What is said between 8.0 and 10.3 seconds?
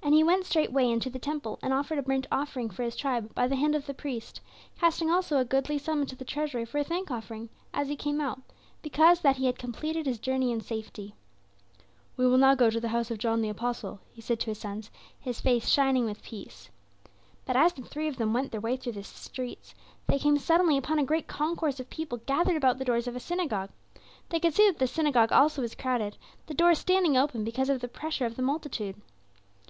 out, because that he had completed his